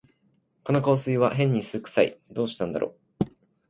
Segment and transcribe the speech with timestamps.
[0.63, 3.27] この香水はへんに酢くさい、どうしたんだろう